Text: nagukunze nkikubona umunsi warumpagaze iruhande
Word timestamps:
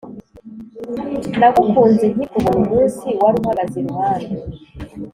nagukunze 1.39 2.05
nkikubona 2.13 2.57
umunsi 2.63 3.07
warumpagaze 3.21 3.75
iruhande 3.81 4.35